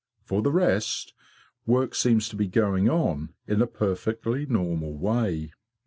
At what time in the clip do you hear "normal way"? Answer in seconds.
4.47-5.51